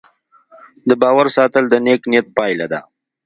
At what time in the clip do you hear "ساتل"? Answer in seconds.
1.37-1.63